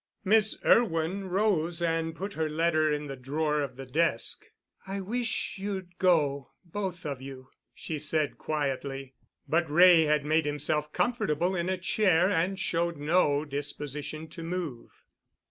[0.25, 4.47] Miss Irwin rose and put her letter in the drawer of the desk.
[4.87, 9.13] "I wish you'd go—both of you," she said quietly.
[9.47, 14.89] But Wray had made himself comfortable in a chair and showed no disposition to move.